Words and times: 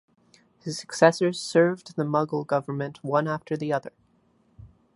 His 0.61 0.79
successors 0.79 1.39
served 1.39 1.95
the 1.95 2.03
Mughal 2.03 2.43
government 2.47 3.03
one 3.03 3.27
after 3.27 3.55
the 3.55 3.71
other. 3.71 3.93